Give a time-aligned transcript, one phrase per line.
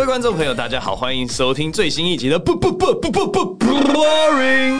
[0.00, 4.78] 各位观众朋友，大家好，欢迎收听最新一集的不不不不不不 Boring。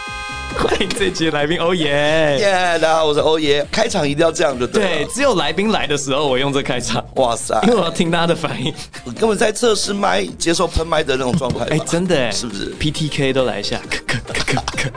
[0.57, 2.37] 欢迎这一集的来宾欧耶。
[2.39, 3.63] 耶，大家好，我是欧耶。
[3.71, 4.89] 开场一定要这样就对了。
[4.89, 7.05] 对，只有来宾来的时候我用这开场。
[7.17, 8.73] 哇塞，因为我要听他的反应。
[9.05, 11.65] 我根本在测试麦，接受喷麦的那种状态。
[11.65, 13.79] 哎，真的哎，是不是？PTK 都来一下。
[13.87, 14.89] 咳咳咳咳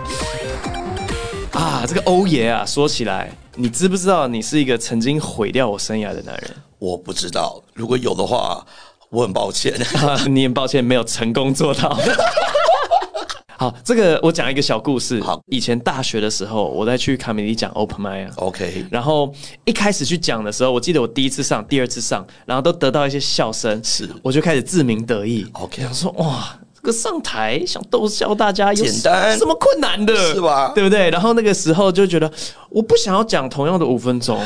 [1.52, 1.58] 咳。
[1.58, 6.50] 啊，这个欧耶啊，说起来，你知不知道你是一个曾经毁掉我生涯的男人？
[6.78, 8.64] 我不知道，如果有的话。
[9.10, 9.72] 我很抱歉，
[10.30, 11.96] 你很抱歉没有成功做到。
[13.56, 15.20] 好，这个我讲一个小故事。
[15.22, 18.32] 好，以前大学的时候，我在去卡米尼讲 Open Mic 啊。
[18.36, 19.32] OK，然后
[19.64, 25.46] 一开始去讲的时候，我记得我第一次上、第二次上，然后都得到一些笑声，是，我就开始自鸣得意。
[25.52, 26.58] OK，想说哇。
[26.84, 30.70] 个上台想逗笑大家，有简单什么困难的，是吧？
[30.74, 31.10] 对不对？
[31.10, 32.30] 然后那个时候就觉得，
[32.70, 34.38] 我不想要讲同样的五分钟，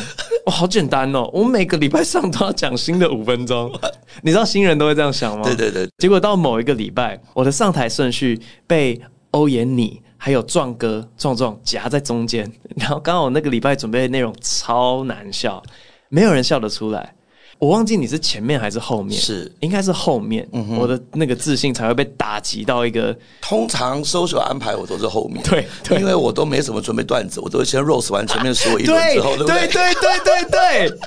[0.47, 1.29] 哇， 好简单哦！
[1.33, 3.71] 我每个礼拜上都要讲新的五分钟，
[4.23, 5.43] 你知道新人都会这样想吗？
[5.45, 5.89] 对对对。
[5.99, 9.01] 结果到某一个礼拜，我的上台顺序被
[9.33, 15.63] 欧爷你还有壮哥壮壮夹在中间，然后刚好那个礼拜准备的内容超难笑，
[16.09, 17.15] 没有人笑得出来。
[17.59, 19.51] 我忘记你是前面还是后面，是。
[19.61, 23.17] 应该是后面，嗯、我的那个自信才会被打击到一个。
[23.41, 29.67] 通常 social 安排我都是后面，对，对，因为我都没什么准备段子，我都会先 roast 完前面说一轮之后，对，不对？
[29.67, 30.99] 对对对对对，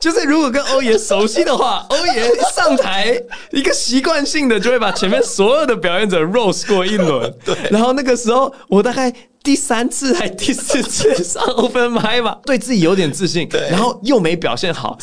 [0.00, 9.14] 就是如果跟欧爷熟悉的话，欧爷上台一个习惯性的就会把前面所有的表演者 roast 过一轮， 对，然后那个时候我大概。
[9.42, 14.98] 第三次还第四次上 open mic 吧， 对自己有点自信，对，然后又没表现好，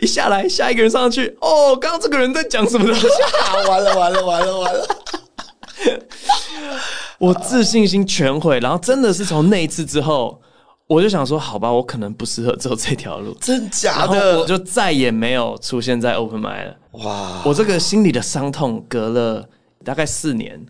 [0.00, 3.08] 一下来下一个人上去，哦，刚刚这个人在讲什么东西？
[3.68, 4.88] 完了完了完了完了！
[7.18, 10.40] 我自信心全毁，然后真的是从那一次之后，
[10.90, 16.76] 我就想说，好吧，我可能不适合走这条路，真假的，我就再也没有出现在 open mic 了。
[17.04, 19.48] 哇，我这个心里的伤痛隔了
[19.84, 20.60] 大概四年，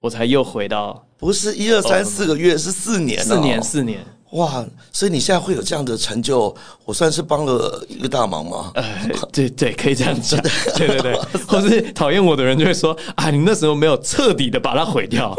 [0.00, 1.04] 我才又回到。
[1.18, 4.00] 不是一二三四个月，是四年，四年四年，
[4.30, 4.64] 哇！
[4.90, 6.54] 所以你现在会有这样的成就，
[6.86, 8.70] 我算是帮了一个大忙吗？
[8.74, 8.84] 呃，
[9.30, 10.40] 对对，可以这样讲，
[10.76, 11.14] 对对对。
[11.46, 15.36] 或是讨厌我的人就会说啊，你那时候没有彻底的把它毁掉。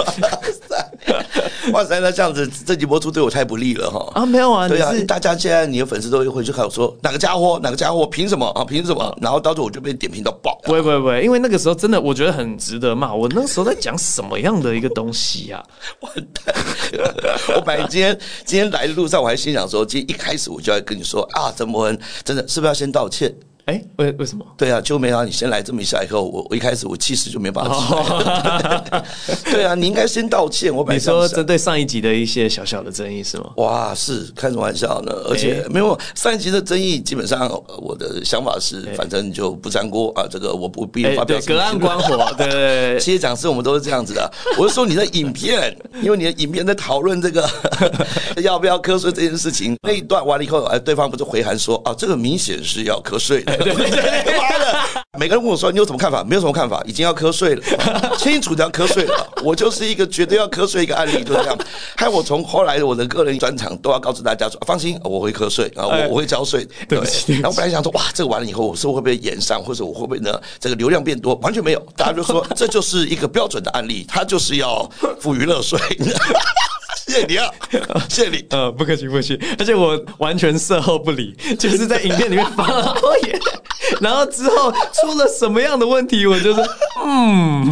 [1.73, 4.11] 哇塞，那这样子这集播出对我太不利了哈！
[4.13, 8.63] 啊，没有啊，对啊，大家现在你的粉丝都会回去看我说哪个家伙，哪个家伙凭什么啊？
[8.63, 9.17] 凭什么？
[9.21, 10.59] 然后到时候我就被点评到爆。
[10.63, 13.13] 不会不会不会，因为那个时候真的我觉得很值得骂。
[13.13, 15.63] 我那个时候在讲什么样的一个东西呀？
[16.01, 16.55] 完蛋！
[17.55, 23.33] 我本来今天今天来的路上我还心想说，今天一开始我就要跟你说啊，曾博恩真的是不是要先道歉？
[23.69, 24.43] 哎，为为什么？
[24.57, 29.03] 对啊，就没想到你先来这么一下以后，我我一开始我气势就没办法出来。
[29.45, 30.75] 对啊，你应该先道歉。
[30.75, 33.51] 我本说针对上一集的一些小小的争议是吗？
[33.57, 35.11] 哇，是开什么玩笑呢？
[35.29, 37.47] 而且没有上一集的争议，基本上
[37.77, 40.25] 我的想法是，反正就不沾锅啊。
[40.27, 41.39] 这个我不必发表。
[41.45, 42.99] 隔岸观火，对对。
[42.99, 44.31] 其实讲师我们都是这样子的。
[44.57, 47.47] 我是说你的影片，因为你的影片在讨论这个
[48.41, 53.58] 要不要瞌睡这件事情那一段完了以后，哎，对方不是回函说啊，这个明显是要瞌睡的。
[53.63, 53.89] 对对
[54.23, 55.03] 对，妈的！
[55.17, 57.63] 每个人问我说：“你有什么看法？”没有什么看法，已经要瞌睡了，
[58.17, 59.27] 清楚的要瞌睡了。
[59.43, 61.57] 我就是一个绝对要瞌睡一个案例，就是这样。
[61.95, 66.99] 害我从后来我的个人专场都要告诉大家说：“放心，我会瞌睡啊，我我会交税。”对。
[67.41, 70.39] 然后本来想说：“哇，这个完了以后，我是不是会不会炎上，或者我会不会呢？
[70.59, 75.79] 这个流量变多？”完全没有，大家就说这就是一个标准的案例，他就是要付娱乐税。
[77.09, 77.49] 谢谢你啊，
[78.07, 78.45] 谢谢你。
[78.51, 79.39] 呃，不客气，不客气。
[79.57, 83.39] 而且我完全事后不理， 就是在影片里面发了欧爷，
[83.99, 86.61] 然后之后出了什么样的问题，我就是
[87.03, 87.67] 嗯，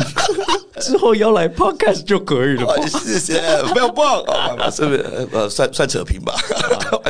[0.81, 2.87] 之后要来 podcast 就可以了。
[2.87, 3.39] 谢谢，
[3.73, 5.27] 不要忘啊，是不是？
[5.31, 6.33] 呃，算算扯平吧，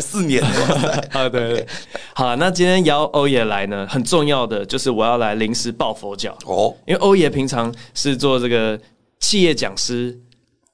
[0.01, 1.03] 四年了。
[1.13, 1.67] 啊，对对。
[2.13, 8.77] 好，那今天邀欧爷来呢，很重要的就是我要来临时抱佛脚哦，因为欧爷平常是做这个
[9.19, 10.17] 企业讲师。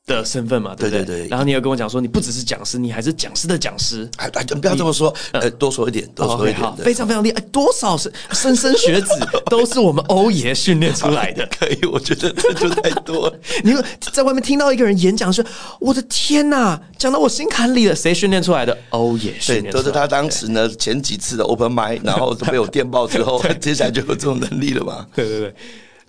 [0.06, 1.06] 的身份嘛，对不对？
[1.06, 1.28] 对对对。
[1.30, 4.10] 然后你有跟我讲说，你不只是讲师，你还是讲师的讲师。
[4.18, 6.60] 哎哎，不要这么说，呃，多说一点，多说一点。
[6.60, 9.10] 好，非常非常厉害，多少是莘莘学子
[9.50, 11.48] 都是我们欧爷训练出来的。
[11.58, 13.40] 可以，我觉得这就太多了。
[13.64, 13.74] 你
[14.12, 15.44] 在外面听到一个人演讲说，
[15.80, 17.96] 我的天呐，讲到我心坎里了。
[17.96, 18.78] 谁训练出来的？
[18.90, 19.64] 欧爷训练。
[19.64, 25.08] 对，都是他当时呢前几次的 open mic，然后都被我电爆之后，接下来就有这种能力了嘛。
[25.16, 25.56] 对对对。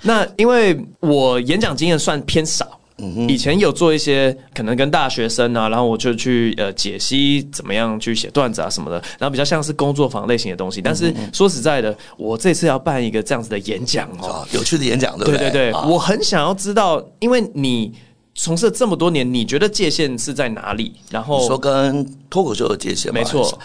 [0.02, 2.80] 那因为我演讲经验算偏少。
[3.28, 10.80] 以前有做一些可能跟大学生啊，然后我就去呃解析怎么样去写段子啊什么的，然后比较像是工作坊类型的东西。
[10.80, 15.50] 但是说实在的，我这次要办一个这样子的演讲哦，有趣的演讲，对不对？
[15.50, 17.92] 对对对，我很想要知道，因为你
[18.36, 20.92] 从事这么多年，你觉得界限是在哪里？
[21.10, 23.58] 然后说跟脱口秀的界限，没错。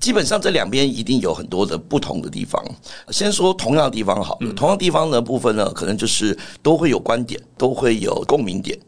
[0.00, 2.62] 基本上这两边一定有很多的不同的地方。
[3.10, 8.78] 先说同样的地方好了，同样地方的部分呢，可能就是都会有观点，都会有共鸣点，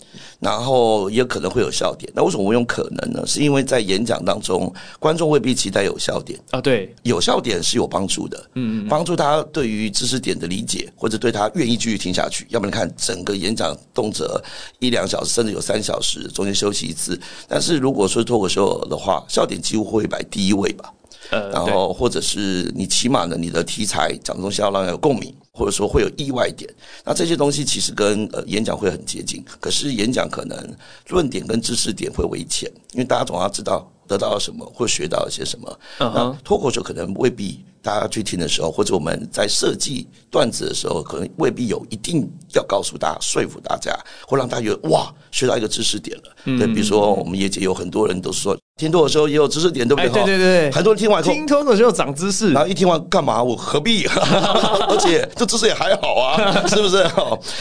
[0.40, 2.10] 然后也可能会有笑点。
[2.14, 3.26] 那为什么我用可能呢？
[3.26, 6.60] 是因为在演讲当中，观众未必期待有笑点啊。
[6.60, 12.46] 对，有笑点是有帮助的，嗯，帮助他对于知识点的理解，或者对他愿意继续听下去。
[12.50, 14.40] 要不然看整个演讲动辄
[14.78, 17.18] 一两小时，甚至有三小时，中间休息一次。
[17.48, 20.92] 但是如果说脱口秀的话，笑点几乎会摆第一位吧。
[21.30, 26.68] 呃，然后或者是你起码呢，你的题材讲的东西要让人有共鸣，或者说会有意外点。
[27.04, 30.76] 那这些东西其实跟呃演讲会很接近，可是演讲可能
[31.08, 35.78] 论点跟知识点会为浅，因为大家总要知道得到了什么，或学到了些什么。
[35.98, 36.12] Uh huh.
[36.14, 46.36] 那脱口秀可能未必大家去听的时候，或者我们在设计段子的时候，可能未必有一定要告诉大家、说服大家，或让大家觉得哇，学到一个知识点了。
[46.44, 48.56] 嗯、对，比如说我们业界有很多人都说。
[48.78, 50.10] 听脱口秀也有知识点，对不对？
[50.10, 53.42] 对对对，很多人听完听脱口秀长知识，然后一听完干嘛？
[53.42, 54.04] 我何必？
[54.14, 56.36] 而且这知识也还好啊，
[56.68, 57.02] 是不是？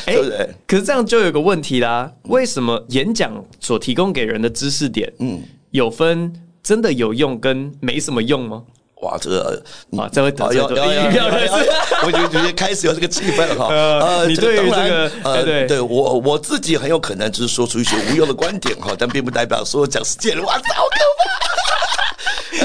[0.05, 0.49] 对不对？
[0.67, 5.41] 可是这样就有个问题啦，为什么演讲所提供给人的知识点，嗯，
[5.71, 6.33] 有分
[6.63, 8.63] 真的有用跟没什么用吗？
[9.01, 9.61] 哇，这个
[9.97, 10.67] 啊，这位得罪一
[11.11, 11.49] 票人，
[12.05, 13.67] 我觉得觉得开始有这个气氛了哈。
[13.67, 21.54] 呃，你对于这个，呃，对对我我自己很有可能就是说出一些无用的观点哈，但并不代表说讲世界的话，糟糕。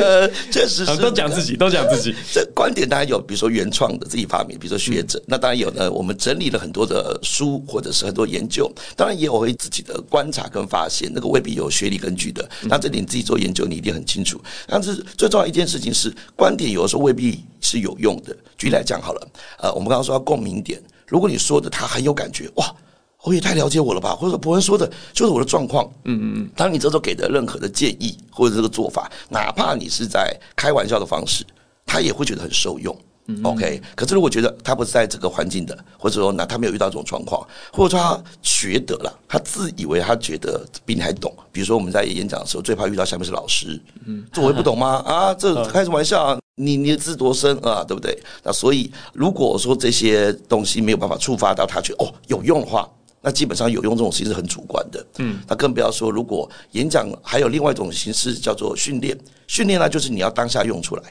[0.01, 2.15] 呃， 确实是都讲自己，都讲自己。
[2.33, 5.23] 这观点当然有，比如说原创的自己发明，比如说学者。
[5.27, 8.71] 那当然有呢，我们整理了很多的书，或者是很多研究。
[8.97, 12.49] 当然也有会自己的观察跟发现，那个未必有学理根据的。
[12.63, 14.41] 那这点你自己做研究，你一定很清楚。
[14.67, 18.37] 但是最重要一件事情是，观点有的时候未必是有用的。
[18.57, 22.75] 举例来讲好了，呃，我们刚刚说到共鸣点，如果你说的他很有感觉，哇。
[23.23, 25.85] 我也太了解我了吧，或者博文说的就是我的状况。
[26.05, 26.51] 嗯嗯嗯。
[26.57, 31.45] 当你这时候给的任何的建议或者这个做法，哪怕你是在开玩笑的方式，
[31.85, 32.97] 他也会觉得很受用。
[33.45, 33.81] OK。
[33.95, 41.33] 可是如果觉得他不是在这个环境的，或者说那他没有遇到这种状况，或者说他觉得了，他自以为他觉得比你还懂。
[41.53, 43.81] 比如说我们在演讲的时候，最怕遇到下面是老师。
[44.07, 44.25] 嗯。
[44.33, 45.03] 这我也不懂吗？
[45.07, 46.23] 啊，这开什么玩笑？
[46.25, 48.19] 啊你你的字多深啊，对不对？
[48.43, 52.89] 那所以如果说这些东西没有办法触发到他觉得哦有用的话。
[53.23, 61.03] 那基本上有用这种形式很主观的，嗯，那更不要说如果演讲还有另外一种形式叫做训练，训练呢就是你要当下用出来，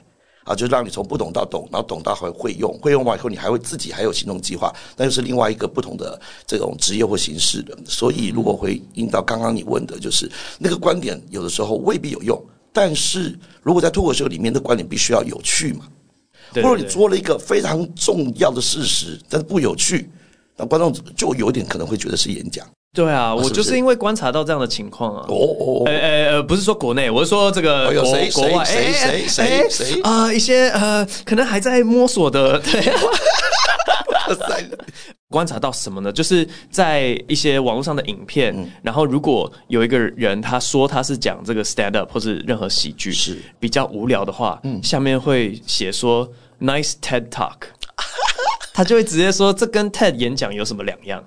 [0.43, 7.77] 啊，就让你从不懂到懂，然后懂到还会用，会用完以后你还会自己还有行动计划，那就是另外一个不同的这种职业或形式的。
[7.85, 10.27] 所以如果回应到刚刚你问的，就是
[10.57, 15.85] 那个观点有的时候未必有用，但是如果在脱口秀里面的观点必须要有趣嘛，
[16.55, 20.09] 或者你做了一个非常重要的事实，但是不有趣。
[20.59, 22.67] 那观众就有点可能会觉得是演讲。
[22.93, 25.25] 对啊，我就是因为观察到这样的情况啊。
[25.29, 25.93] 哦哦，呃
[26.31, 28.03] 呃，不是说国内，我是说这个国
[28.33, 32.59] 国外，谁谁谁谁啊，一些呃，可能还在摸索的。
[32.59, 32.91] 对，
[35.29, 36.11] 观察到什么呢？
[36.11, 46.27] 就是在一些网络上的影片，然后如果有一个人他说他是讲这个 stand up 或是任何喜剧是比较无聊的话，嗯，下面会写说
[46.59, 47.53] nice TED Talk。
[48.79, 51.21] 他就会直接说，这跟 TED 演讲有什么两样？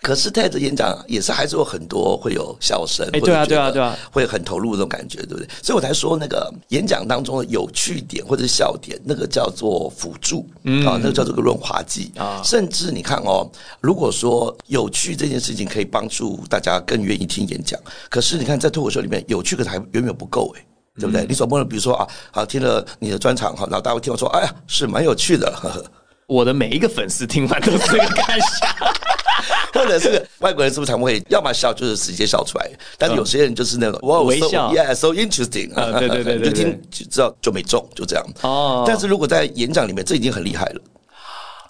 [0.00, 5.46] 可是 TED 演讲也是还是有很多会有笑声，哎，对啊，对啊，对啊，会很投入这种感觉，对不对？
[5.62, 12.40] 所以我才说那个演讲当中的有趣点或者是笑点，那个叫做辅助，嗯，啊，那个叫做个润滑剂啊。
[12.42, 13.46] 甚至你看哦，
[13.82, 17.78] 如果说有趣这件事情可以帮助大家更愿意听演讲，
[18.08, 20.64] 可是你看在脱口秀里面有趣，可是还远远不够，哎，
[20.98, 21.26] 对不对？
[21.26, 25.52] 嗯、你总不能比如说啊，好听了你的专场哈，然后大家会听我说，哎呀，是蛮有趣的。
[25.54, 25.84] 呵呵
[26.26, 28.26] 我的每一个粉丝听完都是这个感
[28.60, 28.92] 想，
[29.72, 32.68] 或者是外国人是不是常会要么笑就是直接笑出来，
[32.98, 38.26] 但有些人就是那种哇 微笑，Yeah，so interesting 啊，对对对对， 就听就知道就没中，就这样。
[38.42, 40.80] 哦，但是如果在演讲里面，这已经很厉害了，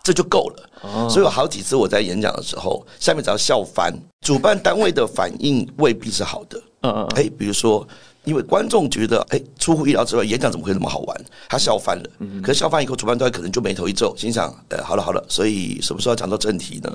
[0.02, 0.70] 这就够了。
[0.82, 6.58] 哦，所以有好几次我在演讲的时候，下面只要笑翻，主办单位的反应未必是好的。
[6.82, 7.86] 嗯嗯，哎，比如说。
[8.26, 11.24] 因为观众觉得，哎，出乎意料之外，演讲怎么会那么好玩？
[11.48, 12.10] 他笑翻了。
[12.18, 16.92] 嗯，可是笑翻以后，主办单位可能就眉头一皱，心想，呃，好了好了，所以什么时候要讲到正题呢？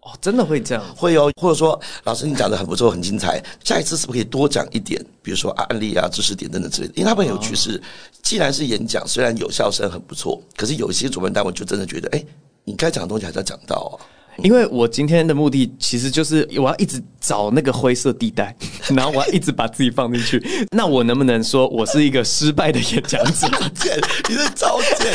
[0.00, 0.84] 哦，真的会这样？
[0.96, 5.00] 会哦，或者说，老师你讲的很不错，很精彩，下一次是不是可以多讲一点？
[5.22, 6.94] 比如说案例啊、知识点等等之类的。
[6.96, 7.80] 因为他们有趣是，
[8.20, 12.24] 既然是演讲，虽然有笑声很不错，可是有些主办单位就真的觉得，哎，
[12.64, 13.94] 你该讲的东西还是要讲到啊。
[14.38, 18.54] 因为我今天的目的其实就是我要一直找那个灰色地带，
[18.94, 20.66] 然后我要一直把自己放进去。
[20.70, 23.48] 那我能不能说我是一个失败的演讲者？
[24.28, 25.12] 你是糟践，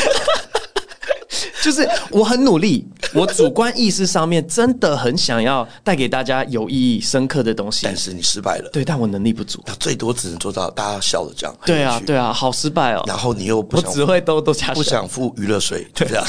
[1.62, 8.70] 就是我很努力，我主观意识上面真的很想要带给大家有意义、深刻的东西，但是你失败了。
[8.72, 11.56] 对，但我能力不足，他最多只能做到大家笑的这样。
[11.66, 13.02] 对啊，对啊，好失败哦。
[13.06, 16.24] 然后你又不想我只会兜兜加，不想付娱乐税，对这样。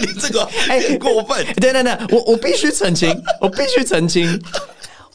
[0.00, 1.44] 你这个哎过分！
[1.56, 4.40] 对对对，我我必须澄清， 我必须澄清。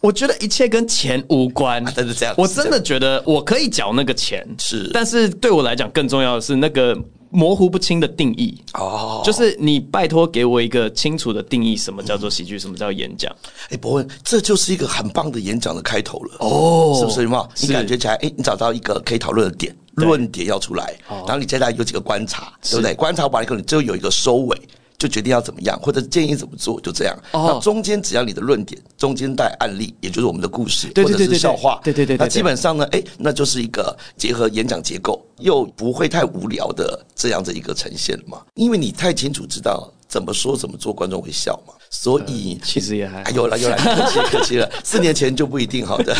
[0.02, 2.36] 我觉得一切跟钱无关，真是这样。
[2.38, 6.94] 我真的觉得我可以缴那个钱，是，但是对我来讲更重要的是那个
[7.30, 8.62] 模糊不清的定义。
[8.74, 13.34] 哦，就是你拜托给我一个清楚的定义，什么叫做喜剧，什么叫演讲？
[13.70, 16.36] 哎，博文，这就是一个很棒的演讲的开头了。
[16.40, 17.48] 哦，是不是嘛？
[17.62, 22.94] 你感觉起来，哎，你找到一个可以讨论的点，论点要出来，然后你接下来有几个观察，对不对？
[22.94, 24.58] 观察完以后，你就有一个收尾。
[24.96, 27.18] 就决定要怎么样，或者建议怎么做，就这样。
[27.32, 38.42] 哦，那中间只要你的论点中间带案例，也就是我们的故事，或者是笑话，对对对，那基本上呢，哎，那就是一个结合演讲结构又不会太无聊的这样的一个呈现嘛。
[38.54, 41.74] 因为你太清楚知道怎么说怎么做，观众会笑嘛。
[41.90, 44.72] 所以 其实也还有了有了，客气客气了。
[44.86, 46.16] 四年前就不一定好的。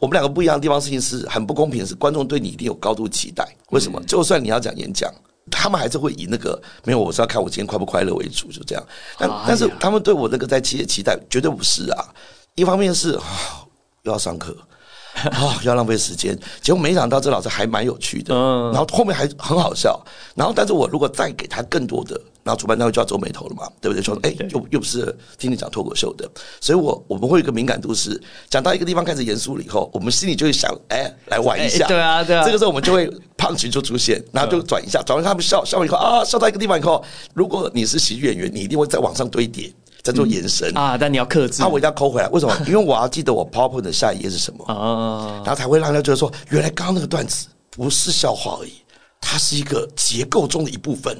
[0.00, 3.46] 我们两个不一样的地方，事情是很不公平的是，观众对你一定有高度期待。
[3.68, 4.02] 为什么？
[4.04, 5.08] 就算你要讲演讲。
[5.50, 8.86] 他们还是会以那个没有，我是要看我今天快不快乐为主，就这样。
[9.18, 12.04] 但但是他们对我那个在期期待绝对不是啊。
[12.54, 13.24] 一方面是啊，
[14.02, 14.56] 又要上课
[15.24, 16.38] 啊，又要浪费时间。
[16.60, 18.32] 结果没想到这老师还蛮有趣的，
[18.70, 20.00] 然后后面还很好笑。
[20.36, 22.20] 然后，但是我如果再给他更多的。
[22.50, 24.02] 然后主办单位就要皱眉头了嘛，对不对？
[24.02, 26.28] 说哎，又又不是听你讲脱口秀的，
[26.60, 32.44] 所以我我们会有一个敏感度是，讲到一个地方开始严肃了以后，我们心里就会想，哎，来玩一下，对啊，对啊。
[32.44, 37.04] 这个时候我们就会胖群就出现，然后就转一下，转完他们笑笑完以后啊，笑到一个地方以后，
[37.34, 40.98] 如果你是喜剧演员，你一定会在往上堆叠，在做延伸啊。
[40.98, 42.28] 但你要克制，啊，我一定要抠回来。
[42.30, 42.56] 为什么？
[42.66, 48.72] 因为我要记得我 PowerPoint 的下一页是什么啊，然后才会让人家觉得说，原来刚刚那个段子不是笑话而已，
[49.20, 51.16] 它是一个结构中的一部分。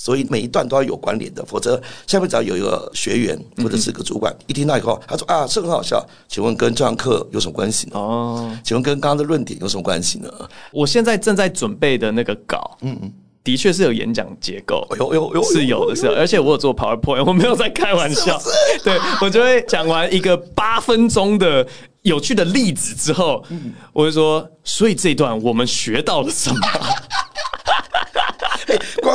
[0.00, 7.98] 所以每一段都要有关联的，否则下面只要有一个学员或者是个主管，嗯、一听到以后，他说啊，这很好笑，请问跟这堂课有什么关系呢？
[7.98, 10.30] 哦，请问跟刚刚的论点有什么关系呢？
[10.70, 13.12] 我现在正在准备的那个稿，嗯嗯，
[13.42, 18.40] 的确是有演讲结构，有有有是有的，是有，而且我有做 PowerPoint，我没有在开玩笑，
[18.84, 21.66] 对我就会讲完一个八分钟的
[22.02, 26.60] 有趣的例子之后，嗯、我就说，所以这一段我们学到了什么？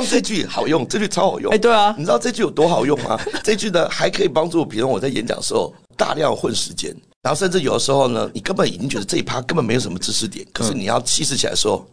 [0.05, 1.51] 这句好用，这句超好用。
[1.51, 3.19] 哎，对啊，你知道这句有多好用吗？
[3.43, 11.85] 这句呢还可以帮助，比如我在演讲的时候大量混时间，然后甚至有的时候呢，你根本已经觉得这一趴根本没有什么知识点，可是你要气势起来说，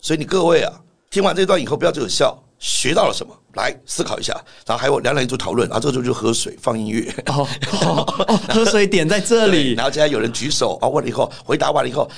[0.00, 0.72] 所以你各位啊，
[1.10, 3.34] 听完这段以后不要只有笑，学到了什么？
[3.54, 4.32] 来思考一下，
[4.66, 7.12] 然后还有两两一组讨论，然后这个时候就喝水放音乐。
[7.26, 12.08] 哦哦哦，喝水点在这里， 然后接下来有人举手，啊，问了以后回答完了以后。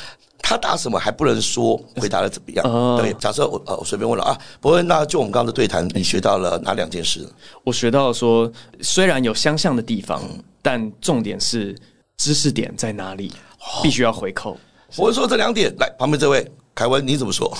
[0.50, 2.66] 他答什么还不能说，回答的怎么样？
[2.66, 7.24] 呃、对，假设我呃我随便问了啊，博恩，那就我们刚刚的对谈，你学到了哪两件事？
[7.62, 11.78] 我学到了说，虽然有相像的地方，嗯、但重点是
[12.16, 14.58] 知识点在哪里，哦、必须要回扣。
[14.96, 16.44] 我说这两点，来旁边这位。
[16.80, 17.54] 凯文，你怎么说？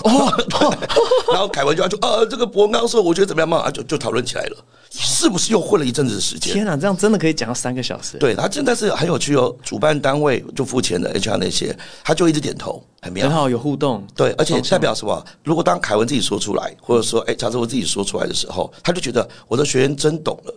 [1.30, 4.56] 然后凯文就要说：“呃，这个博文刚刚说，我觉得怎么样嘛？”啊，就就讨论起来了，
[4.90, 6.54] 是不是又混了一阵子的时间？
[6.54, 8.16] 天啊，这样真的可以讲到三个小时？
[8.16, 9.54] 对，他真的是很有趣哦。
[9.62, 14.02] 主办单位就付钱的 HR 那些，他就一直点头，很妙，很好，有互动。
[14.16, 15.22] 对，而且代表什么？
[15.44, 20.54] 如果当凯文自己说出来，或者说，哎，假设我自己说出来的时候，他就觉得我的学员真懂了，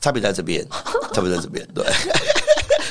[0.00, 0.66] 差别在这边，
[1.12, 1.84] 差别在这边，对。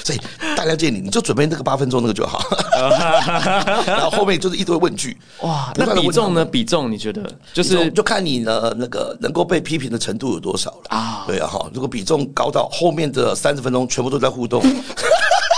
[0.07, 0.21] 所以
[0.55, 2.41] 大家建议你，你就准备那个八分钟那个就好，
[3.85, 5.17] 然后后面就是一堆问句。
[5.41, 6.45] 哇，那比重呢？
[6.45, 11.25] 比重你觉得就是就看你的那个能够被批评的程度有多少了啊？
[11.27, 14.63] 对啊，哈，如果比重高到后面的三十分钟全部都在互动，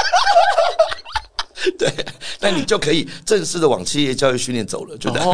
[1.77, 1.93] 对，
[2.39, 5.27] 那你就可以正式的往企业教育训练走了，就这样。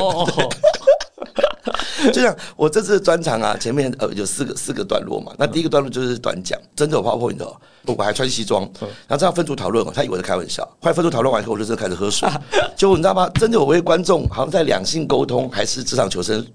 [2.11, 7.47] 就像我这次专场啊，前面呃有四个四个段落嘛，那第一个段落就是短讲，真的有 PowerPoint 的，
[7.85, 12.27] 我还穿西装，然后这样分组讨论，他以为在开玩笑，后来分组讨论完以后，我就真的开始喝水，
[12.75, 13.29] 结果你知道吗？
[13.35, 16.45] 真的有位观众好像在两性沟通还是职场求生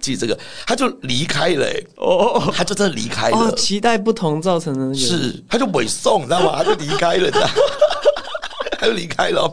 [0.00, 6.54] 记这个，他就离开了，哦，他就真的离开了，期待不同造成的是，他就尾送，你知道吗？
[6.56, 7.50] 他就离开了，这样。
[8.78, 9.52] 他就离开了，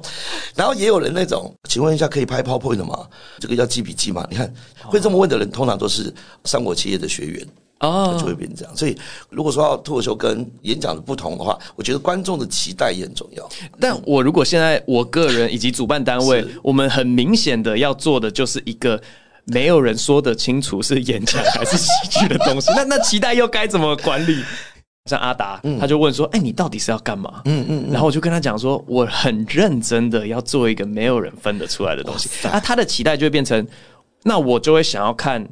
[0.56, 3.08] 然后也有人那种，请问一下可以拍 PowerPoint 的吗？
[3.40, 4.28] 这个要记笔记吗？
[4.30, 6.14] 你看会这么问的人，通常都是
[6.44, 7.48] 三国企业的学员
[7.80, 8.78] 哦，就会变成这样。
[8.78, 8.98] 所以
[9.30, 13.50] 如果说要脱口秀跟演讲的不同的话，我觉得观众的期待也很重要。
[13.80, 19.02] 但我如果现在我个人以及主办单位，我们很明显的要做的就是一个
[19.46, 24.44] 没有人说得清楚是演讲还是喜剧的东西，那那期待又该怎么管理？
[25.10, 33.68] 像阿达，他就问说：“哎，你到底是要干嘛？”嗯嗯，然后我就跟他讲说：“我很认真的要做一个没有人分得出来的东西。”啊，他的期待就会变成，
[34.24, 35.46] 那我就会想要看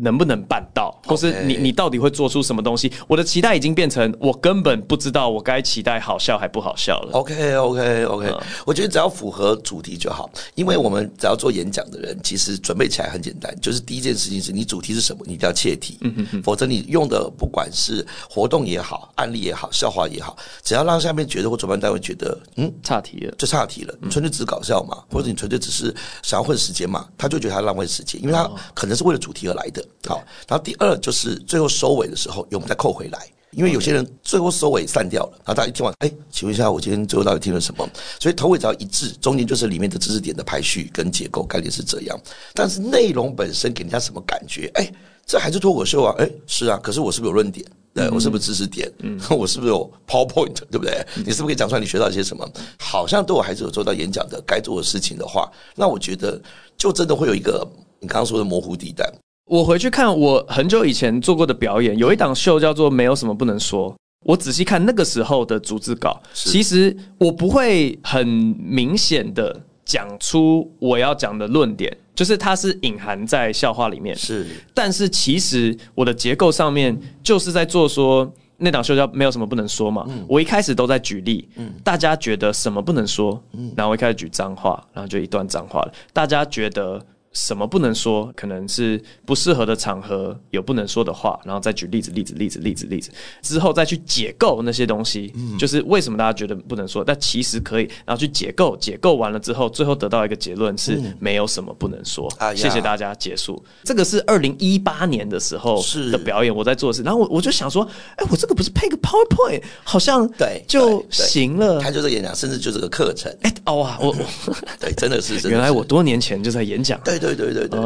[0.00, 2.92] 能不能办到，或是你你到底会做出什么东西？
[3.06, 7.12] 我的期待已经变成我根本不知道我该期待好笑还不好笑了。
[7.12, 29.84] OK OK OK，我觉得只要符合主题就好，因为我们只要做演讲的人，其实准备起来很简单，就是第一件事情是你主题是什么，你一定要切题，嗯嗯，否则你用的不管是活动也好，案例也好，笑话也好，只要让下面觉得或主办单位觉得嗯差题了，就差题了，你纯粹只是搞笑嘛，或者你纯粹只是想要混时间嘛，他就觉得他浪费时间，因为他可能是为了主题而来的。
[30.06, 33.18] 好，然后第二就是最后收尾的时候，我们再扣回来，
[33.52, 37.88] 因为有些人最后收尾散掉了，然后大家一听完，哎，请问一下，我今天最后到底听了什么？
[38.20, 42.18] 所以头尾只要一致，中间就是里面的知识点的排序跟结构概念是这样，
[42.54, 44.70] 但是内容本身给人家什么感觉？
[44.74, 44.90] 哎，
[45.26, 46.14] 这还是脱口秀啊？
[46.18, 47.66] 哎，是啊，可是我是不是有论点？
[47.94, 48.88] 对，我是不是知识点？
[49.00, 50.54] 嗯， 我是不是有 PowerPoint？
[50.70, 51.04] 对不对？
[51.16, 52.48] 你是不是可以讲出来你学到一些什么？
[52.78, 56.40] 好像对我还是有做到演讲的该做的事情的话，那我觉得
[56.76, 57.66] 就真的会有一个
[57.98, 59.10] 你刚刚说的模糊地带。
[59.48, 63.90] 我回去看我很久以前做过的表演，有一档秀叫做《没有什么不能说》。
[64.26, 74.14] 我仔细看那个时候的逐字稿，其实我不会很明显的讲出我要讲的论点，就是它是隐含在笑话里面。
[74.14, 80.06] 是，但是其实我的结构上面就是在做说那档秀叫《没有什么不能说》嘛。
[80.28, 87.00] 我一开始都在举例，嗯大家觉得什么不能说，嗯然后我一开始举脏话，然后就一段脏话了，大家觉得。
[87.32, 88.32] 什么不能说？
[88.34, 93.10] 可能是不适合的场合有不能说的话，然后再举例子、例子、例子、例子、例子，
[93.42, 102.28] 之后再去解构那些东西，就是为什么大家觉得不能说，但其实可以，然后去解构，解构完了之后，最后得到一个结论是没有什么不能说。
[102.56, 103.62] 谢谢大家，结束。
[103.84, 111.80] 这个是二零一八年的时候的表演，我在做事，然后我我就想说，哎，我这个不是配个 PowerPoint，好像对就行了。
[111.80, 113.32] 他就是演讲，甚至就是个课程。
[113.42, 116.98] 哎，哦啊，我我对，真的是，原来我多年前就在演讲。
[117.18, 117.80] 对对对对，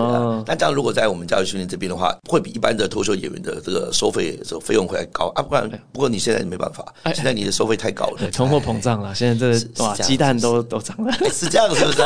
[0.46, 5.42] 那这样如果在我们教育训练这边的话，会比一般的脱口演员的这个收费这个费用会还高啊！
[5.42, 6.84] 不然，不过你现在没办法，
[7.14, 9.14] 现在你的收费太高了，通货膨胀了。
[9.14, 12.02] 现在这哇，鸡蛋都都涨了，是这样是不是？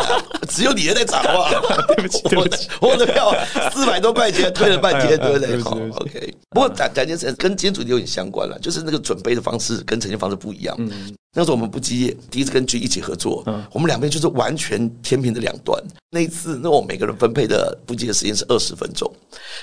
[0.49, 1.51] 只有你的在涨哇！
[1.89, 3.35] 对不起，对不起，我的票
[3.73, 5.61] 四百多块钱推了半天，对不对？
[5.63, 6.35] 好，OK。
[6.51, 10.75] 不过讲讲件事跟今天主题有点相关了，就是那个准备的方式跟呈现方式不一样。
[10.79, 11.15] 嗯。
[11.39, 15.79] 那时候我们不积业，第一次跟剧一起合作，嗯，我们两边就是完全天平的两端。
[16.11, 19.11] 那一次，那我每个人分配的不积的时间是二十分钟，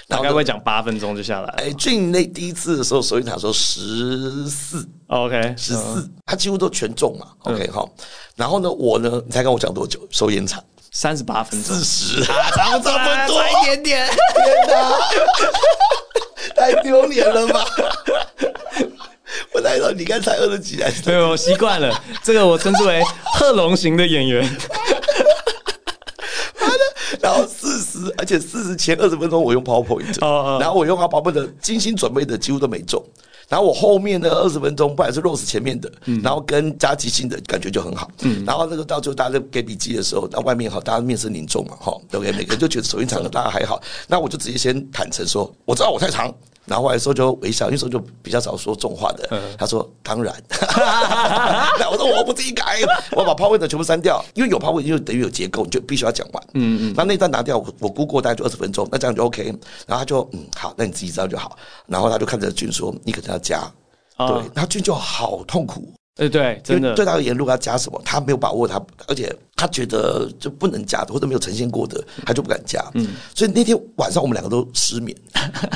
[0.07, 1.47] 大概会讲八分钟就下来。
[1.57, 7.89] 哎，俊那第一次的时候，收银台说十四，OK，十四，他几乎都全中嘛，OK，好。
[8.35, 9.99] 然后呢，我呢，你猜跟我讲多久？
[10.09, 14.99] 收烟场三十八分钟，四十，差这么多，一点点，天哪，
[16.57, 17.65] 太丢脸了吧！
[19.53, 21.01] 我来说，你刚才二十几还是？
[21.05, 21.91] 没有，我习惯了。
[22.23, 23.01] 这个我称之为
[23.35, 24.47] 贺龙型的演员。
[27.21, 30.17] 然后四十，而且四十前二十分钟我用 PowerPoint，
[30.57, 33.03] 然后我用他 PowerPoint 的精心准备的几乎都没中。
[33.49, 35.91] 然后我后面的二十分钟，不管是 Rose 前面的，
[36.23, 38.09] 然后跟加吉星的感觉就很好。
[38.45, 42.31] 然后那个到最后大家给笔记的时候，那外面好，大家面色凝重嘛，哈，对不对？
[42.31, 43.81] 每个人就觉得手印长的，大家还好。
[44.07, 46.33] 那我就直接先坦诚说，我知道我太长。
[46.65, 49.41] 然后后来说就微笑，因为说就比较少说重话的。
[49.57, 50.33] 他说当然，
[51.79, 52.79] 那我说我不自己改，
[53.11, 56.43] 我把 PowerPoint 全部删掉，因为有 PowerPoint 就等于有结构，你就必须要讲完。
[56.53, 56.93] 嗯嗯。
[56.95, 59.45] 那那段拿掉，我我估过大概就二十分钟，那这样就 OK。
[59.87, 61.57] 然后他就嗯好，那你自己知道就好。
[61.85, 63.69] 然后他就看着俊说，你可能要加。
[64.15, 65.91] 对，然后俊就好痛苦。
[66.15, 72.83] 对对，真的对他而言，如果要加什么，他没有把握他，他而且他觉得就不能加的，或者没有呈现过的，他就不敢加。
[72.93, 75.15] 嗯，所以那天晚上我们两个都失眠，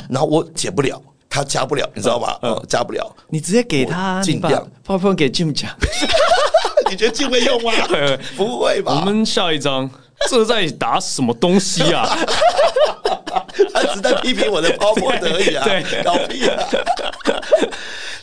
[0.10, 2.38] 然后我解不了，他加不了，你知道吧？
[2.44, 3.16] 嗯，加不了。
[3.30, 5.72] 你直接给他，尽量，泡泡给 Jim 讲。
[6.90, 7.72] 你觉得 Jim 会用吗？
[8.38, 8.94] 不会吧？
[8.94, 9.90] 我们下一张，
[10.30, 12.08] 这在打什么东西啊？
[13.74, 15.64] 他只在批评我的泡沫而已啊！
[15.64, 16.64] 对，搞屁啊！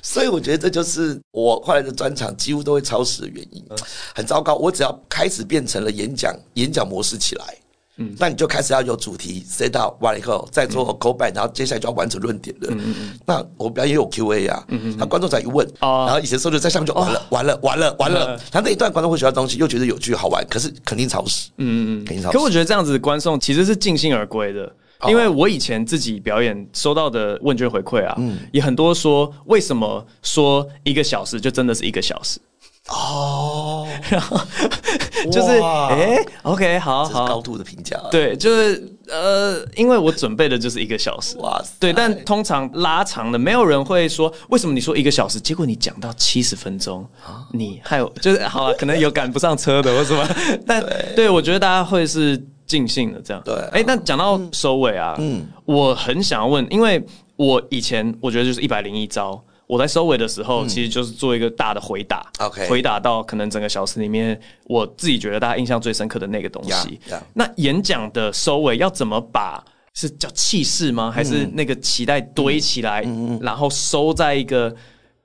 [0.02, 3.64] 所以我觉得这就是我后来的专场几乎都会超时的原因，
[4.14, 4.54] 很糟糕。
[4.54, 7.44] 我只要开始变成了演讲演讲模式起来，
[7.96, 12.68] 嗯，那你就开始要有主题，set up 完了以后再做 callback，然后接下来就要完成论点了。
[12.70, 18.38] 嗯嗯，那我表演有 Q&A 啊，嗯嗯，那观众才一问，然后以前说就在上面就完了，完了，完了，完了。
[18.52, 22.36] 他那一段观众会学到东西，又觉得有趣好玩，可是肯定超时，嗯嗯，肯定超时。
[22.36, 24.70] 可我觉得这样子的观众其实是尽兴而归的。
[25.06, 32.40] 因为我以前自己表演收到的问卷回馈啊，嗯，也很多说，为什么说一个小时就真的是一个小时？
[32.90, 34.38] 哦，然 后
[35.32, 47.06] 就是哎，OK，好好，高度的评价，对，就是呃，因为我准备的就是一个小时，哇塞，对，但通常拉长的，没有人会说为什么你说一个小时，结果你讲到七十分钟，
[47.52, 50.28] 你还有就是好啊，可能有赶不上车的或什么，
[50.66, 50.84] 但
[51.16, 52.42] 对，我觉得大家会是。
[52.66, 53.42] 尽兴的这样。
[53.44, 57.02] 对，哎，那讲到收尾啊，嗯，我很想要问，因为
[57.36, 59.42] 我以前我觉得就是一百零一招。
[59.66, 67.00] 我在收尾的时候，其实就是做一个大的回答，OK，回答到可能整个小时里面，我自己觉得大家印象最深刻的那个东西。
[67.08, 67.20] Yeah, yeah.
[67.32, 69.64] 那演讲的收尾要怎么把？
[69.96, 71.08] 是叫气势吗？
[71.08, 74.74] 还是那个期待堆起来，嗯、然后收在一个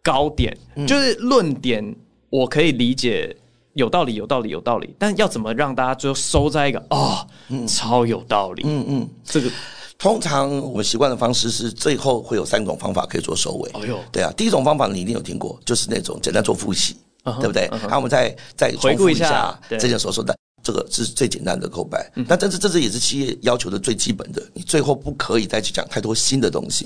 [0.04, 0.56] 高点？
[0.75, 1.84] 嗯、就是论点，
[2.30, 3.36] 我可以理解，
[3.79, 4.93] 有道理，有道理，有道理。
[4.99, 8.63] 但要怎么让大家最后收在一个哦，嗯、超有道理？
[8.65, 9.49] 嗯嗯，这个。
[9.97, 13.69] 通常我们习惯的方式是最后会有三种方法可以做收尾。
[13.71, 17.67] 哎呦，对啊，第一种方法你一定有听过，就是那种简单做复习，对不对？
[17.69, 22.09] 然后我们再再回顾一下这件所说的，这个是最简单的口白。
[22.29, 26.85] 但这是这是也是企业要求的最基本的，你最后不可以再去讲太多新的东西，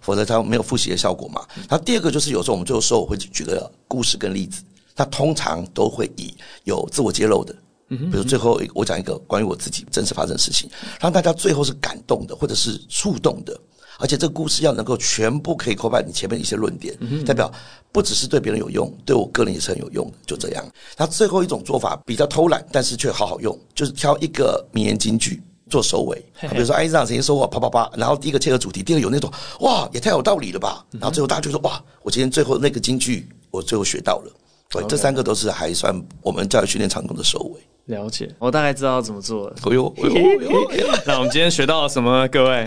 [0.00, 1.44] 否则它没有复习的效果嘛。
[1.68, 4.62] 然后第二个就是有时候我们最后收我会举个故事跟例子，
[4.96, 7.54] 它通常都会以有自我揭露的。
[7.88, 13.56] 比如最后我讲一个关于我自己真实发生的事情，让大家最后是感动的，或者是触动的，
[14.00, 17.48] 而且这个故事要能够全部可以扣 o 你前面的一些论点，代表
[17.92, 20.68] 不只是对别人有用，对我个人也是很有用的，就这样。
[20.96, 26.20] 他最后一种做法比较偷懒，但是却好好用，就是挑一个名言金句做收尾。
[26.50, 34.32] 比如说爱因斯坦曾经说过啪啪啪，然后第一个切合主题，第二个有那种哇也太有道理了吧，然后最后大家就说哇，我今天最后那个金句我最后学到了。
[34.70, 37.60] 对，这三个都是还算我们教育训练场中的收尾。
[37.86, 39.54] 了解，我大概知道怎么做了。
[39.62, 42.26] 哎呦，哎呦，哎呦， 那我们今天学到了什么？
[42.32, 42.64] 各位，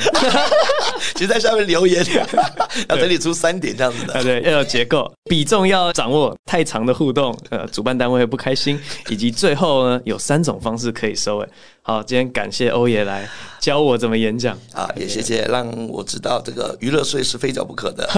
[1.16, 2.02] 请在下面留言，
[2.88, 4.14] 要整理出三点这样子的。
[4.24, 11.50] 对，对，要有结构，比重要掌握，太长的互动，呃，主办单位会不开心，以及最后呢，有三种方式可以收尾。
[11.82, 13.28] 好，今天感谢欧爷来
[13.60, 18.10] 教我怎么演讲啊，也谢谢让我知道这个娱乐税是非缴不可的。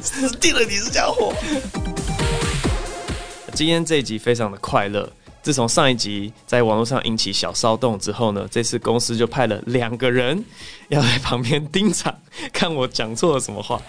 [0.00, 1.34] 死定了，你这家伙！
[3.54, 5.10] 今天这一集非常的快乐。
[5.42, 10.42] 自从上一集在网络上引起小骚动之后呢，这次公司就派了两个人
[10.88, 12.18] 要在旁边盯场，
[12.52, 13.80] 看我讲错了什么话。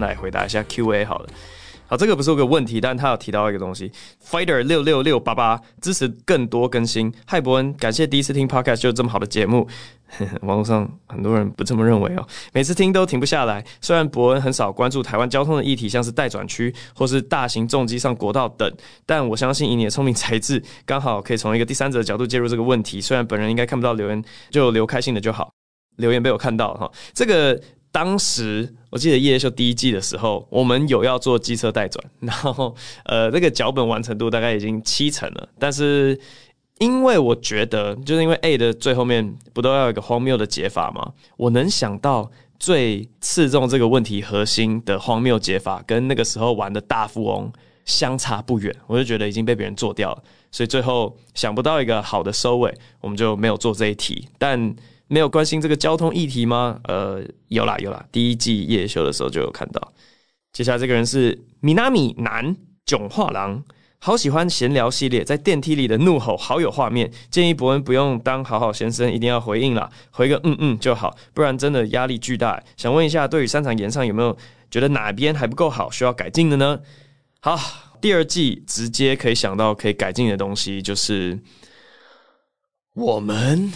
[0.00, 1.28] 来回答一下 Q&A 好了。
[1.88, 3.92] 好，这个不是个问题，但他有提到一个东西
[4.28, 7.12] ，Fighter 六六六八八支持更多更新。
[7.24, 9.68] 嗨，伯恩，感谢第一次听 Podcast 就这么好的节目。
[10.42, 13.64] 网络上很多人不这么认为哦，每次听都停不下来。
[13.80, 18.68] 虽然伯恩很少关注台湾交通的议题，像是待转区或是大型重机上国道等，
[19.04, 23.00] 但我相信以你的聪明才智，刚好可以从一个第三者的角度介入这个问题。
[23.00, 25.52] 虽然本人应该看不到留言，就留开心的就好。
[25.98, 27.60] 留言被我看到哈，这个。
[27.92, 35.46] 当时我记得《夜秀》第一季的时候，我们有要做机车代转， 然后呃，那个脚本完成度大概已经七成了。
[35.58, 36.18] 但是
[36.78, 41.12] 因为我觉得，就是因为 A 的最后面不都要有一个荒谬的解法吗？
[41.36, 47.52] 我能想到最刺中这个问题核心的荒谬解法，跟那个时候玩的大富翁
[47.84, 54.26] 相差不远，我就觉得已经被别人做掉了，所以最后想不到一个好的收尾，我们就没有做这一题。
[54.38, 54.74] 但
[55.08, 56.80] 没有关心这个交通议题吗？
[56.84, 59.92] 呃，有啦有啦，第一季夜修的时候就有看到。
[60.52, 63.62] 接下来这个人是米纳米男囧画廊，
[63.98, 67.12] 好喜欢闲聊系列，在电梯里的怒吼好有画面。
[67.30, 72.60] 建议伯恩不用当好好先生，一定要回应啦，回个嗯嗯就好，不然真的压力巨大。
[72.76, 74.36] 想问一下，对于三场演唱有没有
[74.70, 76.80] 觉得哪边还不够好，需要改进的呢？
[77.40, 77.56] 好，
[78.00, 81.38] 第二季直接可以想到可以改进的东西就是
[82.94, 83.72] 我们。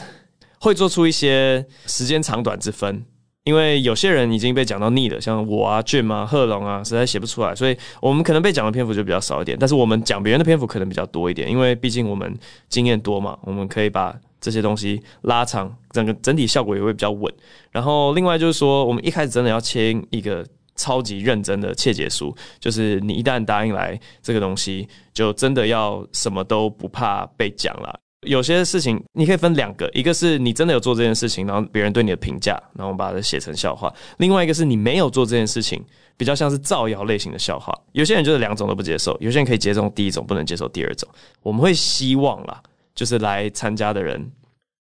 [0.60, 3.04] 会做出一些时间长短之分，
[3.44, 9.56] 因为有些人已经被讲到腻了，像我啊、Jim 啊、贺龙啊，实在写不出来，所以我们可能被讲的篇幅就比较少一点。
[9.58, 17.32] 但是我们讲别人的篇幅可能比较多一点，因为毕竟我们经验多嘛，我们可以把这些东西拉长，整个整体效果也会比较稳。
[17.70, 20.46] 然后另外就是说，我们一开始真的要签一个
[20.76, 27.98] 超级认真的切结书，就是你一旦答应来这个东西，就真的要什么都不怕被讲了。
[28.26, 35.82] 有些事情你可以分两个，一个是你真的有做这件事情，然后别人对你的评价，然后我们把它写成笑话；另外一个是你没有做这件事情，
[36.16, 37.72] 比较像是造谣类型的笑话。
[37.92, 41.08] 有些人就是两种都不接受，有些人可以接受第一种，不能接受第二种。
[41.42, 42.62] 我们会希望啦，
[42.94, 44.30] 就是来参加的人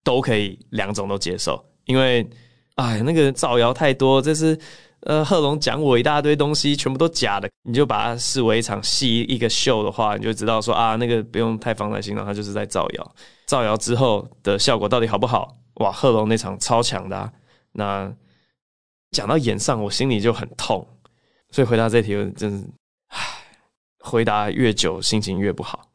[0.04, 2.28] 都可以两种都接受，因为
[2.74, 4.58] 哎，那个造谣太多，这是。
[5.02, 13.14] 呃，贺龙讲我一大堆东西，全部都假的，你就把它视为一场戏，一个秀的话，你就知道说啊，那个不用太放在心上，他就是在造谣。
[13.46, 15.56] 造谣之后的效果到底好不好？
[15.76, 17.32] 哇，贺龙那场超强的啊。
[17.72, 18.12] 那
[19.12, 20.86] 讲到演上，我心里就很痛，
[21.50, 22.64] 所以回答这题真是，
[23.08, 23.18] 唉，
[24.00, 25.88] 回答越久心情越不好。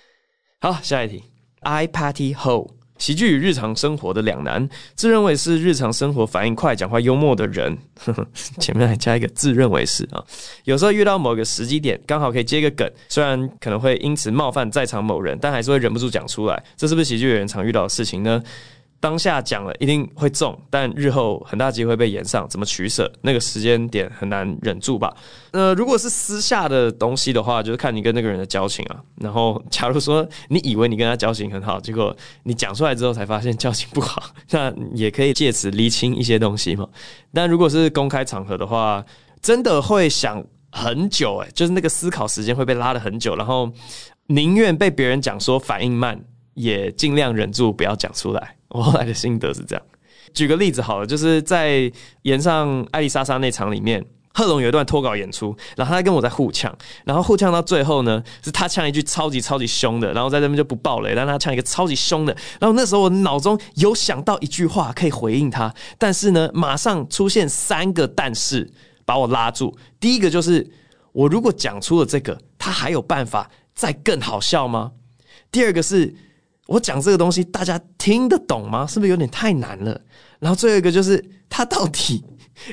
[0.61, 1.23] 好，下一题
[1.61, 7.77] ，I party hole 喜剧与日常生活的两难，自认为是日常生活反应快、讲话幽默的人，
[8.59, 10.23] 前面还加一个自认为是啊。
[10.63, 16.63] 有时候遇到某个时机点，刚好可以接个梗，虽然可能会因此冒犯在场某人，但还是会忍不住讲出来。
[16.77, 18.41] 这是不是喜剧演员常遇到的事情呢？
[18.99, 23.11] 当下讲了一定会中，但日后很大机会被延上，怎么取舍？
[23.21, 25.15] 那个时间点很难忍住吧？
[25.51, 28.99] 呃，如果是私下的东西的话，就是看你跟那个人的交情啊。
[29.21, 36.87] 然后，假如说你以为你跟他交情很好，结果你讲出来之后才发现交情不好，那也可以借此厘清一些东西嘛。
[37.31, 39.05] 但如果是公开场合的话，
[39.41, 43.71] 真的会想很久，欸，诶，就是那个思考时间会被拉得很久，然后
[44.27, 46.19] 宁愿被别人讲说反应慢，
[46.55, 48.57] 也尽量忍住不要讲出来。
[48.69, 49.85] 我后来的心得是这样，
[50.33, 51.89] 举个例子好了，就是在
[52.23, 68.69] 演上艾丽莎莎那场里面，贺龙有一段脱稿演出，然后他跟我在互呛，然后互呛到最后呢，是他呛一句超级超级凶的，然后在这边就不爆雷，但他呛一个超级凶的，然后那时候我脑中有想到一句话可以回应他，但是呢，马上出现三个但是
[69.05, 69.77] 把我拉住。
[70.01, 70.69] 第一个就是
[71.13, 74.91] 我如果讲出了这个，他还有办法再更好笑吗？
[75.49, 76.13] 第二个是。
[76.67, 78.87] 我讲这个东西，大家听得懂吗？
[78.87, 79.99] 是不是有点太难了？
[80.39, 82.23] 然后最后一个就是，他到底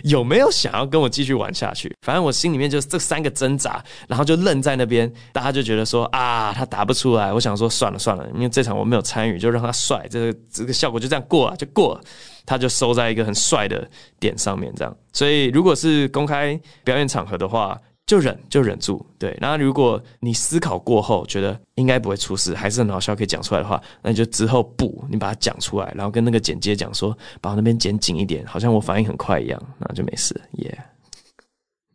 [0.05, 1.95] 有没有想要跟我继续玩下去？
[2.01, 5.13] 反正我心里面就是这三个挣扎，然后就愣在那边。
[5.33, 7.33] 大家就觉得说啊，他答不出来。
[7.33, 10.07] 我想说算了算了，因为这场我没有参与，就让他帅。
[10.11, 12.01] 这个这个效果就这样过了，就过了。
[12.47, 14.97] 他就收在一个很帅的点上面，这样。
[15.13, 17.79] 所以如果是公开表演场合的话。
[18.13, 19.35] 就忍就忍住，对。
[19.41, 30.39] 然后如果你思考过后觉得应该不会出事，还是很好笑可以讲出来的话，那你就之后补，你把它讲出来，然后跟那个剪接讲说，把我那边剪紧一点，好像我反应很快一样，那就没事。
[30.59, 30.85] 耶、yeah。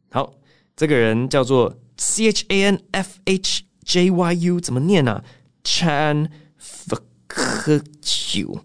[0.09, 0.33] 好，
[0.75, 5.23] 这个人叫做 C H A N F H J Y U，怎么念呢、啊
[5.63, 6.31] ？Chan
[7.29, 8.59] 喝酒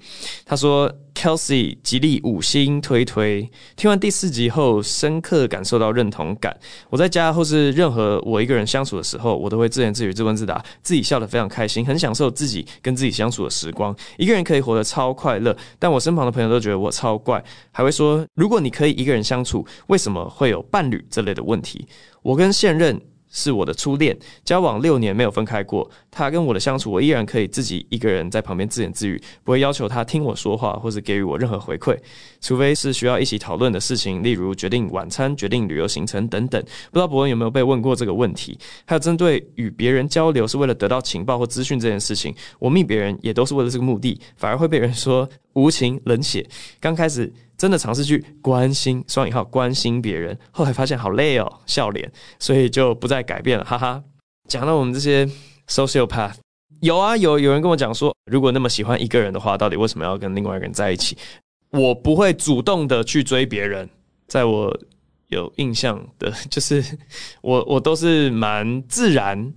[0.45, 0.93] 他说。
[1.15, 6.59] Kelsey 极力五星推推，听完第四集后，深刻感受到认同感。
[6.89, 13.95] 我在家或是任何我一个人相处的时候，我都会自言自语、自问自答，自己笑得非常开心，很享受自己跟自己相处的时光。
[14.17, 21.87] 一个人可以活得超快乐，但我身旁的朋友都觉得我超怪，还会说：如果你可以一个人相处，为什么会有伴侣这类的问题？
[22.23, 23.01] 我跟现任。
[23.33, 25.91] 是我的初恋，交往六年没有分开过。
[26.11, 31.99] 他跟我的相处，我依然可以自己一个人在旁边自言自语，不会要求他听我说话，或是给予我任何回馈，
[32.41, 36.63] 除非是需要一起讨论的事情，例如决定晚餐、决定旅游行程等等。
[36.91, 38.59] 不知道博恩有没有被问过这个问题？
[38.85, 46.47] 还有针对与别人交流是为了得到情报或资讯这件事情，我密别人也都是为了这个目的，反而会被人说无情冷血。
[46.79, 47.33] 刚开始。
[47.63, 54.03] 真的尝试去关心双引号关心别人，后来发现好累哦，笑脸，所以就不再改变了，哈哈。
[54.49, 55.25] 讲到我们这些
[55.69, 56.35] sociopath，
[56.81, 61.17] 有啊，有有人跟我讲说，如果那么喜欢一个人的话，到底为什么要跟另外一个人在一起？
[61.71, 63.89] 我不会主动的去追别人，
[64.27, 64.77] 在我
[65.29, 66.85] 有印象的，就是
[67.43, 69.55] 我我都是蛮自然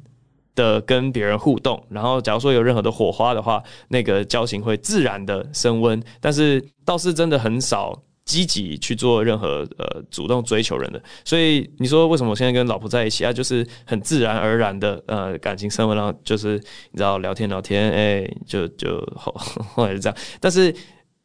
[0.56, 6.02] 的跟别人互动，然后假如说有任何的火花的话，那个交情会自然的升温。
[6.20, 11.02] 但是倒是真的很少积极去做任何呃主动追求人的。
[11.24, 13.32] 所以你说为什么我现在跟老婆在一起啊？
[13.32, 16.54] 就是很自然而然的呃感情升温，然后就是
[16.91, 19.32] 你知道聊天聊天，哎、就就后
[19.76, 20.18] 后来是这样。
[20.39, 20.74] 但是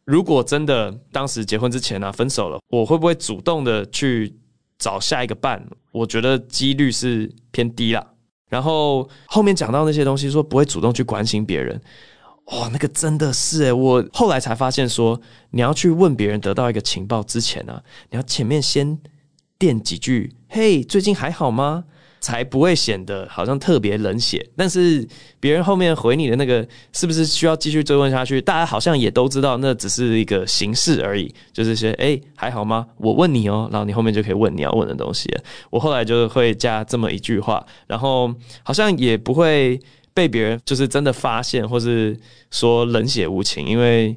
[0.04, 4.34] 如果真的当时结婚之前啊分手了，我会不会主动的去
[4.78, 5.64] 找下一个伴？
[5.92, 8.06] 我觉得几率是偏低啦。
[8.50, 11.80] 然后后面讲到那些东西，说不会主动去关心别人，
[12.46, 15.18] 哇，那个真的是诶，我后来才发现说，
[15.52, 18.98] 你要去问别人得到一个情报之前啊，你要前面先
[19.56, 21.84] 垫几句，嘿，最近还好吗？
[22.20, 25.06] 才不会显得好像特别冷血，但是
[25.40, 28.40] 别人后面回你的那个是不是需要继续追问下去？
[28.42, 32.86] 大家好像也都知道，那只是一个形式而已，就是说，哎，还好吗？
[32.98, 35.30] 我问你哦，然后你后面就可以问你要问的东西。
[35.70, 38.30] 我后来就会加这么一句话，然后
[38.62, 39.80] 好像也不会
[40.12, 42.14] 被别人就是真的发现，或是
[42.50, 44.14] 说冷血无情，因为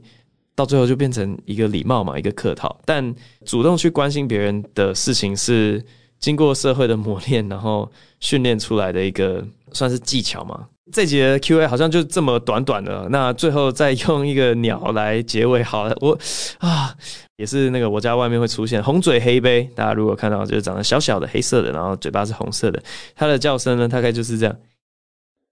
[0.55, 2.81] 到最后就变成一个礼貌嘛，一个客套。
[2.83, 5.81] 但主动去关心别人的事情是。
[6.23, 10.69] 经过社会的磨练，然后训练出来的一个算是技巧嘛。
[10.93, 15.93] 这集的 Q&A 好像就这么短短的，那最后再用一个鸟来结尾好了。
[15.99, 16.17] 我
[16.59, 16.95] 啊，
[17.36, 22.81] 也是那个我家外面会出现红嘴黑杯，大家如果看到就是长得小小的黑色的，然后嘴巴是红色的，
[23.15, 24.55] 它的叫声呢大概就是这样，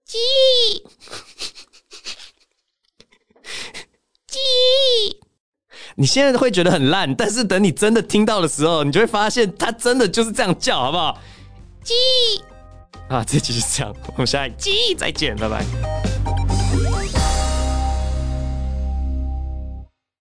[0.08, 0.16] 叽
[4.26, 5.16] 叽。
[5.96, 11.18] 你现在会觉得很烂，但是等你真的听到的时候，你就会发现它真的就是这样叫，好不好？
[11.84, 11.94] 鸡
[13.08, 16.11] 啊，这集是这样，我们下一集再见，拜拜。